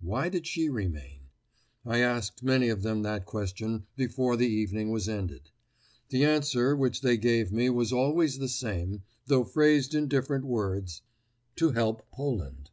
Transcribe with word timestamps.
Why 0.00 0.30
did 0.30 0.46
she 0.46 0.70
remain? 0.70 1.28
I 1.84 1.98
asked 1.98 2.42
many 2.42 2.70
of 2.70 2.80
them 2.80 3.02
that 3.02 3.26
question 3.26 3.84
before 3.96 4.34
the 4.34 4.46
evening 4.48 4.88
was 4.90 5.10
ended. 5.10 5.50
The 6.08 6.24
answer 6.24 6.74
which 6.74 7.02
they 7.02 7.18
gave 7.18 7.52
me 7.52 7.68
was 7.68 7.92
always 7.92 8.38
the 8.38 8.48
same, 8.48 9.02
though 9.26 9.44
phrased 9.44 9.94
in 9.94 10.08
different 10.08 10.46
words, 10.46 11.02
"To 11.56 11.72
help 11.72 12.10
Poland." 12.12 12.70